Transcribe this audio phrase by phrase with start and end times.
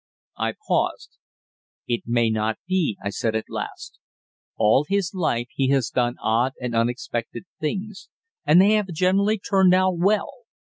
[0.39, 1.19] I paused.
[1.87, 3.99] "It may not be," I said at last.
[4.57, 8.09] "All his life he has done odd and unexpected things,
[8.43, 10.31] and they have generally turned out well.